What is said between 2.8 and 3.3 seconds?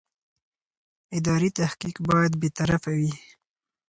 وي.